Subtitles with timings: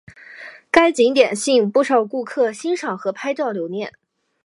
[0.71, 3.93] 该景点吸引不少顾客欣赏和拍照留念。